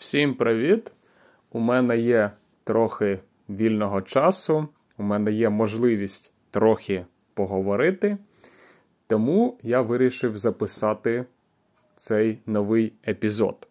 [0.00, 0.92] Всім привіт!
[1.52, 2.30] У мене є
[2.64, 4.68] трохи вільного часу,
[4.98, 8.18] у мене є можливість трохи поговорити,
[9.06, 11.24] тому я вирішив записати
[11.96, 13.68] цей новий епізод.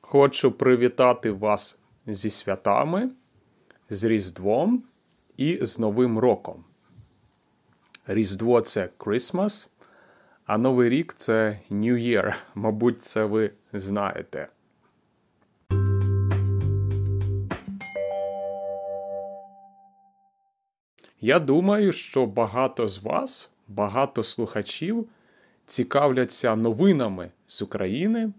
[0.00, 3.10] Хочу привітати вас зі святами,
[3.90, 4.82] з Різдвом
[5.36, 6.64] і з Новим роком.
[8.06, 9.68] Різдво це Christmas,
[10.46, 12.34] а Новий рік це New Year.
[12.54, 14.48] Мабуть, це ви знаєте.
[21.20, 25.08] Я думаю, що багато з вас, багато слухачів
[25.66, 28.32] цікавляться новинами з України,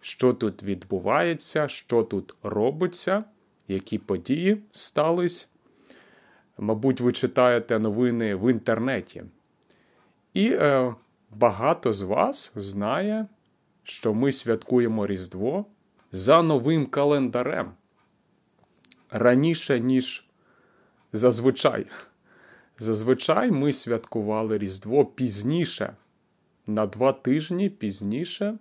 [0.00, 3.24] що тут відбувається, що тут робиться,
[3.68, 5.48] які події стались.
[6.58, 9.22] Мабуть, ви читаєте новини в інтернеті.
[10.34, 10.94] І е,
[11.32, 13.26] багато з вас знає,
[13.82, 15.64] що ми святкуємо Різдво
[16.12, 17.72] за новим календарем
[19.10, 20.24] раніше, ніж
[21.12, 21.86] зазвичай.
[22.78, 25.96] Зазвичай ми святкували Різдво пізніше,
[26.66, 28.58] на два тижні пізніше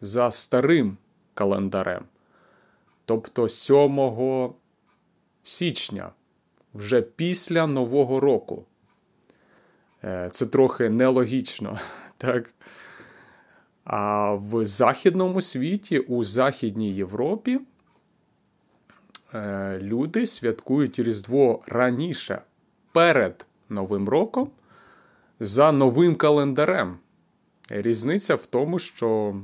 [0.00, 0.96] за старим
[1.34, 2.04] календарем.
[3.04, 4.50] Тобто 7
[5.42, 6.10] січня,
[6.74, 8.64] вже після Нового року.
[10.04, 11.78] Е, це трохи нелогічно.
[12.22, 12.50] Так?
[13.84, 17.60] А в Західному світі, у Західній Європі,
[19.34, 22.42] е, люди святкують Різдво раніше,
[22.92, 24.50] перед Новим роком,
[25.40, 26.98] за новим календарем.
[27.68, 29.40] Різниця в тому, що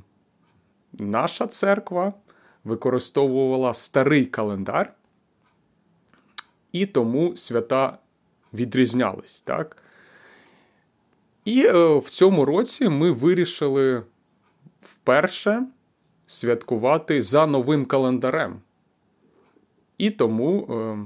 [0.93, 2.13] наша церква
[2.65, 4.93] використовувала старий календар,
[6.73, 7.99] і тому свята
[8.55, 9.41] відрізнялись.
[9.41, 9.77] так?
[11.49, 14.03] І е, в цьому році ми вирішили
[14.83, 15.63] вперше
[16.27, 18.61] святкувати за новим календарем.
[19.99, 20.99] І тому е,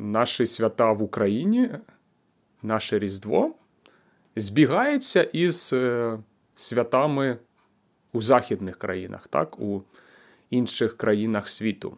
[0.00, 1.70] наші свята в Україні,
[2.62, 3.54] наше Різдво,
[4.36, 6.18] збігається із е,
[6.54, 7.38] святами
[8.12, 9.82] у західних країнах, так, у
[10.50, 11.96] інших країнах світу.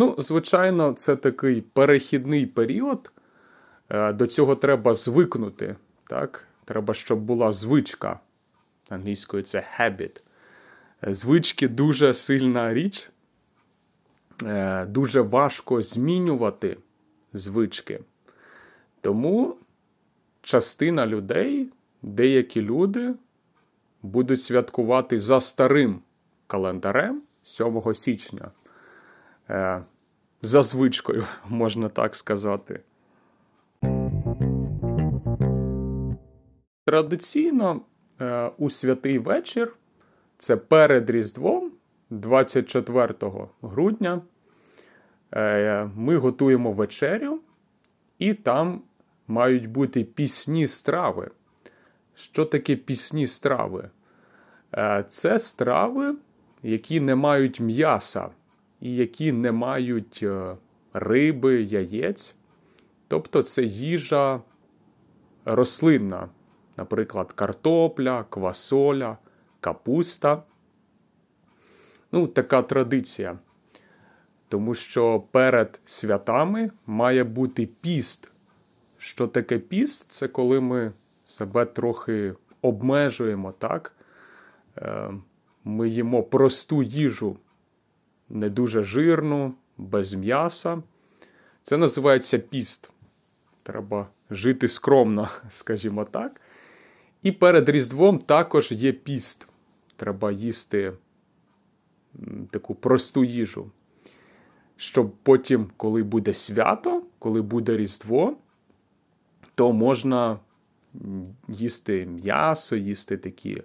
[0.00, 3.12] Ну, звичайно, це такий перехідний період.
[3.88, 5.76] Е, до цього треба звикнути.
[6.08, 6.46] так?
[6.64, 8.20] Треба, щоб була звичка.
[8.88, 10.22] Англійською це habit.
[11.04, 13.10] Е, звички дуже сильна річ.
[14.46, 16.76] Е, дуже важко змінювати
[17.32, 18.00] звички.
[19.00, 19.56] Тому
[20.42, 21.68] частина людей,
[22.02, 23.14] деякі люди
[24.02, 26.00] будуть святкувати за старим
[26.46, 28.50] календарем 7 січня.
[29.50, 29.82] Е,
[30.42, 32.80] за звичкою, можна так сказати.
[36.86, 37.80] Традиційно
[38.20, 39.76] е, у святий вечір,
[40.38, 41.72] це перед Різдвом,
[42.10, 43.14] 24
[43.62, 44.22] грудня,
[45.34, 47.40] е, ми готуємо вечерю,
[48.18, 48.82] і там
[49.28, 51.30] мають бути пісні страви.
[52.14, 53.90] Що таке пісні страви?
[55.08, 56.14] Це страви,
[56.62, 58.28] які не мають м'яса
[58.80, 60.56] і які не мають е,
[60.92, 62.36] риби, яєць.
[63.08, 64.40] Тобто це їжа
[65.44, 66.28] рослинна,
[66.76, 69.18] наприклад, картопля, квасоля,
[69.60, 70.42] капуста.
[72.12, 73.38] Ну, така традиція.
[74.48, 78.30] Тому що перед святами має бути піст.
[78.98, 80.12] Що таке піст?
[80.12, 80.92] Це коли ми
[81.24, 83.92] себе трохи обмежуємо, так?
[84.78, 85.10] Е,
[85.64, 87.36] ми їмо просту їжу
[88.30, 90.82] не дуже жирну, без м'яса.
[91.62, 92.90] Це називається піст.
[93.62, 96.40] Треба жити скромно, скажімо так.
[97.22, 99.48] І перед Різдвом також є піст.
[99.96, 100.92] Треба їсти
[102.50, 103.70] таку просту їжу.
[104.76, 108.36] Щоб потім, коли буде свято, коли буде Різдво,
[109.54, 110.38] то можна
[111.48, 113.62] їсти м'ясо, їсти такі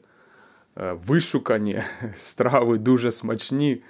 [0.77, 1.81] е, вишукані
[2.13, 3.81] страви, дуже смачні.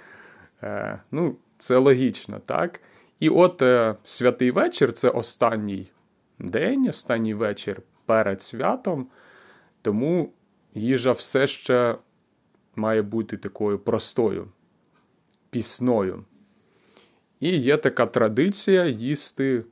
[0.62, 2.80] Е, ну, Це логічно, так?
[3.20, 5.90] І от е, святий вечір це останній
[6.38, 9.06] день, останній вечір перед святом,
[9.82, 10.32] тому
[10.74, 11.96] їжа все ще
[12.76, 14.48] має бути такою простою,
[15.50, 16.24] пісною.
[17.40, 19.64] І є така традиція їсти,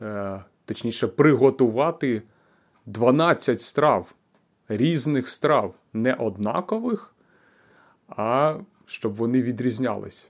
[0.00, 2.22] е, точніше, приготувати
[2.86, 4.14] 12 страв,
[4.68, 7.14] різних страв, не однакових,
[8.08, 10.28] а щоб вони відрізнялись.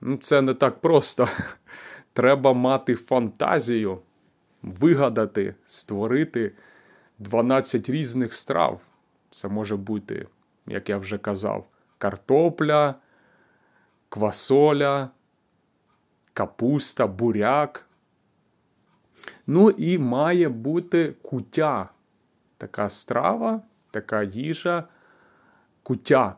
[0.00, 1.28] Ну, Це не так просто.
[2.12, 3.98] Треба мати фантазію,
[4.62, 6.52] вигадати, створити
[7.18, 8.80] 12 різних страв.
[9.30, 10.26] Це може бути,
[10.66, 11.66] як я вже казав,
[11.98, 12.94] картопля,
[14.08, 15.10] квасоля,
[16.32, 17.86] капуста, буряк.
[19.46, 21.88] Ну і має бути кутя.
[22.58, 24.84] Така страва, така їжа,
[25.82, 26.36] кутя.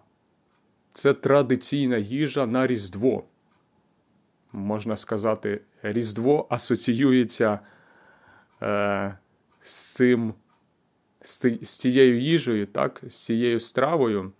[0.95, 3.25] Це традиційна їжа на Різдво.
[4.53, 7.61] Можна сказати, Різдво асоціюється
[8.63, 9.19] е,
[9.61, 10.35] з цим,
[11.23, 14.33] з, цією їжею, так, з цією стравою.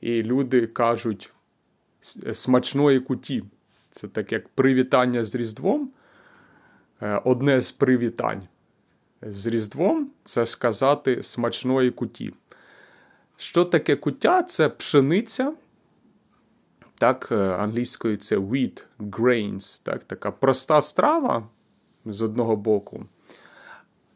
[0.00, 1.32] І люди кажуть
[2.32, 3.44] смачної куті.
[3.90, 5.90] Це так як привітання з Різдвом.
[7.02, 8.48] Е, одне з привітань
[9.22, 12.34] з Різдвом це сказати смачної куті.
[13.36, 14.42] Що таке куття?
[14.42, 15.52] Це пшениця.
[17.04, 21.48] Так, е, англійською це wheat, grains, так, така проста страва
[22.04, 23.04] з одного боку.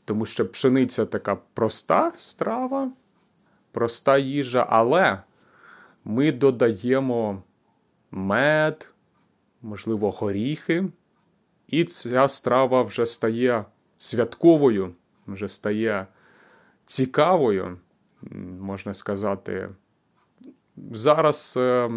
[0.04, 2.90] Тому що пшениця така проста страва,
[3.72, 5.22] проста їжа, але
[6.04, 7.42] ми додаємо
[8.10, 8.90] мед,
[9.62, 10.84] можливо, горіхи,
[11.66, 13.64] і ця страва вже стає
[13.98, 14.94] святковою,
[15.26, 16.06] вже стає
[16.86, 17.78] цікавою,
[18.60, 19.68] можна сказати.
[20.76, 21.90] Зараз е,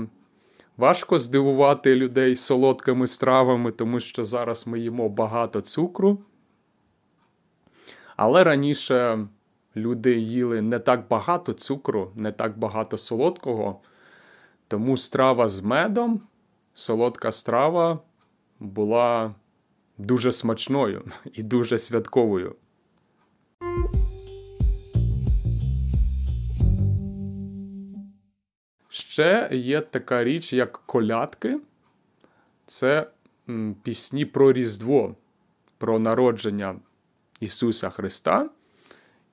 [0.78, 6.20] важко здивувати людей солодкими стравами, тому що зараз ми їмо багато цукру.
[8.16, 9.28] Але раніше
[9.76, 13.82] люди їли не так багато цукру, не так багато солодкого.
[14.68, 16.22] Тому страва з медом,
[16.74, 18.00] солодка страва
[18.60, 19.36] була
[19.98, 21.04] дуже смачною
[21.34, 22.56] і дуже святковою.
[29.12, 31.60] Ще є така річ, як колядки.
[32.66, 33.08] Це
[33.84, 35.16] пісні про Різдво,
[35.78, 36.76] про народження
[37.40, 38.50] Ісуса Христа.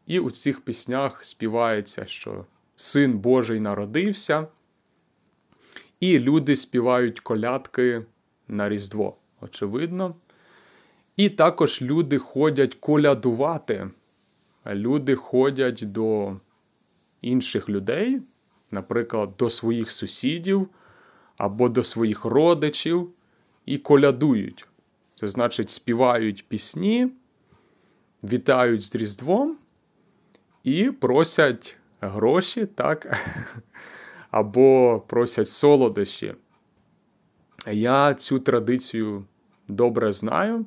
[0.06, 2.44] І у цих піснях співається, що
[2.76, 4.46] Син Божий народився.
[6.00, 8.04] І люди співають колядки
[8.48, 10.14] на Різдво, очевидно.
[11.16, 13.90] І також люди ходять колядувати.
[14.66, 16.36] Люди ходять до
[17.20, 18.22] інших людей,
[18.70, 20.68] наприклад, до своїх сусідів
[21.36, 23.10] або до своїх родичів,
[23.66, 24.66] і колядують.
[25.14, 27.08] Це значить, співають пісні,
[28.24, 29.56] вітають з Різдвом
[30.64, 33.16] і просять гроші, так?
[34.30, 36.34] або просять солодощі.
[37.66, 39.24] Я цю традицію
[39.68, 40.66] добре знаю.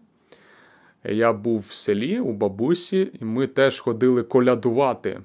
[1.04, 5.22] Я був в селі у бабусі, і ми теж ходили колядувати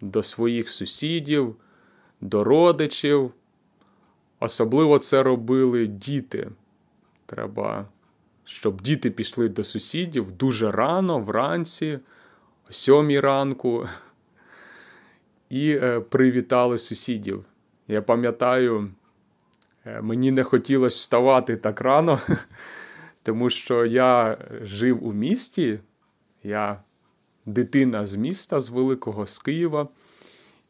[0.00, 1.56] до своїх сусідів,
[2.20, 3.32] до родичів.
[4.40, 6.50] Особливо це робили діти.
[7.26, 7.86] Треба,
[8.44, 11.98] щоб діти пішли до сусідів дуже рано, вранці,
[12.70, 13.88] о сьомій ранку,
[15.50, 17.44] і е, привітали сусідів.
[17.88, 18.90] Я пам'ятаю,
[19.84, 22.20] е, мені не хотілося вставати так рано,
[23.22, 25.80] тому що я жив у місті,
[26.42, 26.82] я
[27.46, 29.88] дитина з міста, з Великого, з Києва,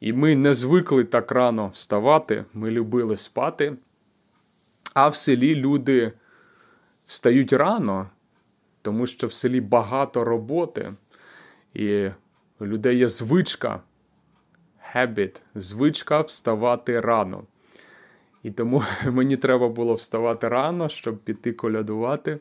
[0.00, 3.76] і ми не звикли так рано вставати, ми любили спати.
[4.94, 6.12] А в селі люди
[7.06, 8.10] встають рано,
[8.82, 10.94] тому що в селі багато роботи,
[11.74, 12.10] і
[12.60, 13.80] у людей є звичка
[14.94, 17.44] habit, звичка вставати рано.
[18.42, 22.40] І тому мені треба було вставати рано, щоб піти колядувати.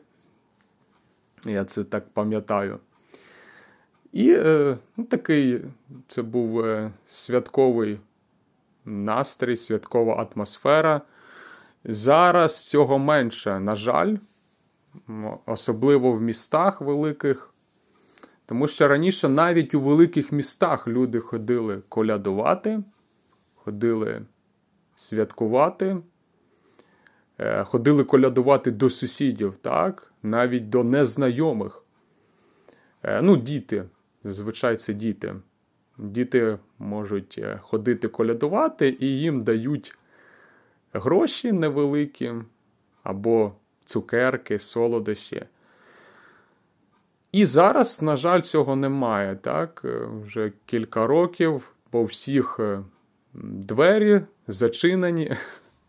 [1.44, 2.78] Я це так пам'ятаю.
[4.12, 5.60] І е, ну, такий
[6.08, 8.00] це був е, святковий
[8.84, 11.00] настрій, святкова атмосфера.
[11.84, 14.16] Зараз цього менше, на жаль,
[15.46, 17.54] особливо в містах великих.
[18.46, 22.82] Тому що раніше навіть у великих містах люди ходили колядувати,
[23.54, 24.22] ходили
[24.96, 25.96] святкувати,
[27.38, 30.12] е, ходили колядувати до сусідів, так?
[30.22, 31.82] навіть до незнайомих.
[33.22, 33.84] Ну, діти,
[34.24, 35.34] зазвичай це діти.
[35.98, 39.98] Діти можуть е, ходити колядувати і їм дають
[40.92, 42.32] гроші невеликі
[43.02, 43.52] або
[43.84, 45.46] цукерки, солодощі.
[47.32, 49.36] І зараз, на жаль, цього немає.
[49.36, 49.82] так?
[49.84, 52.82] Е, вже кілька років, по всіх е,
[53.34, 55.36] двері зачинені.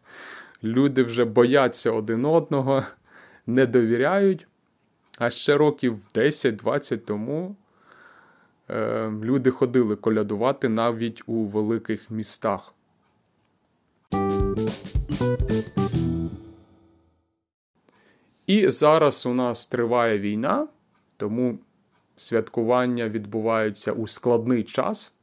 [0.64, 2.84] Люди вже бояться один одного,
[3.48, 4.48] не довіряють.
[5.18, 7.56] А ще років 10-20 тому
[9.24, 12.74] люди ходили колядувати навіть у великих містах.
[18.48, 20.68] І зараз у нас триває війна.
[21.18, 21.60] Тому
[22.18, 25.14] святкування відбуваються у складний час.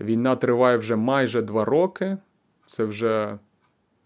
[0.00, 2.16] Війна триває вже майже два роки.
[2.68, 3.38] Це вже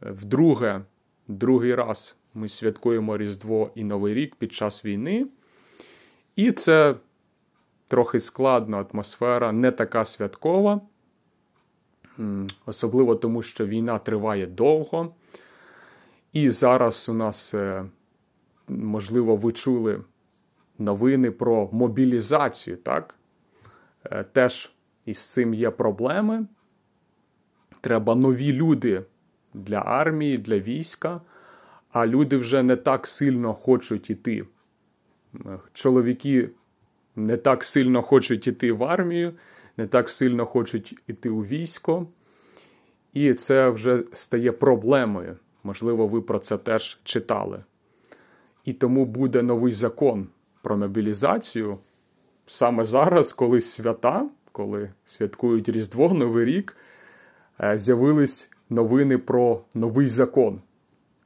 [0.00, 0.84] вдруге,
[1.28, 5.26] другий раз ми святкуємо Різдво і Новий рік під час війни.
[6.36, 6.94] І це
[7.88, 10.80] трохи складна атмосфера, не така святкова.
[12.66, 15.14] Особливо тому, що війна триває довго.
[16.32, 17.84] І зараз у нас, е,
[18.68, 20.00] можливо, ви чули
[20.78, 22.76] новини про мобілізацію.
[22.76, 23.14] так?
[24.04, 24.72] Е, теж
[25.06, 26.46] із цим є проблеми.
[27.80, 29.04] Треба нові люди
[29.54, 31.20] для армії, для війська,
[31.90, 34.44] а люди вже не так сильно хочуть іти.
[35.72, 36.50] Чоловіки
[37.16, 39.32] не так сильно хочуть іти в армію,
[39.76, 42.06] не так сильно хочуть іти у військо.
[43.12, 45.36] І це вже стає проблемою.
[45.62, 47.64] Можливо, ви про це теж читали.
[48.64, 50.26] І тому буде новий закон
[50.62, 51.78] про мобілізацію
[52.46, 56.76] саме зараз, коли свята, коли святкують Різдво, Новий рік,
[57.60, 60.60] е, з'явились новини про новий закон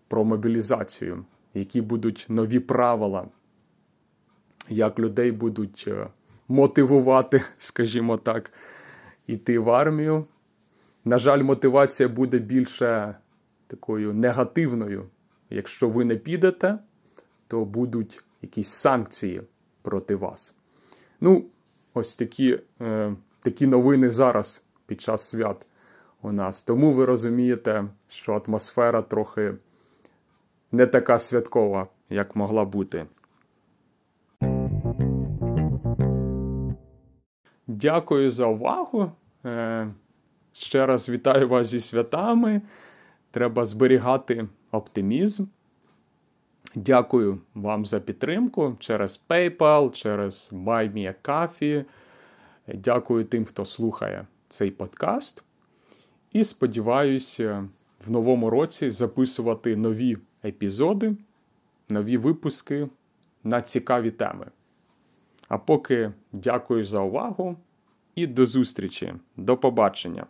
[0.08, 3.28] про мобілізацію, які будуть нові правила,
[4.68, 6.06] як людей будуть е,
[6.48, 8.52] мотивувати, скажімо так,
[9.26, 10.26] іти в армію.
[11.04, 13.14] На жаль, мотивація буде більше
[13.66, 15.06] такою негативною.
[15.50, 16.78] Якщо ви не підете,
[17.48, 19.42] то будуть якісь санкції
[19.82, 20.56] проти вас.
[21.20, 21.44] Ну,
[21.94, 25.66] ось такі, е, такі новини зараз під час свят
[26.22, 26.62] у нас.
[26.62, 29.54] Тому ви розумієте, що атмосфера трохи
[30.72, 33.06] не така святкова, як могла бути.
[37.80, 39.12] Дякую за увагу.
[39.44, 39.88] Е,
[40.52, 42.62] ще раз вітаю вас зі святами.
[43.30, 45.44] Треба зберігати оптимізм.
[46.74, 51.84] Дякую вам за підтримку через PayPal, через BuyMeACoffee.
[52.68, 55.44] Дякую тим, хто слухає цей подкаст.
[56.32, 57.68] І сподіваюся,
[58.06, 61.16] в новому році записувати нові епізоди,
[61.88, 62.88] нові випуски
[63.44, 64.46] на цікаві теми.
[65.48, 67.56] А поки дякую за увагу
[68.18, 69.14] і до зустрічі.
[69.36, 70.26] До побачення!